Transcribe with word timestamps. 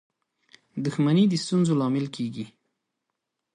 •دښمني 0.85 1.25
د 1.29 1.33
ستونزو 1.43 1.73
لامل 1.79 2.05
کېږي. 2.15 2.45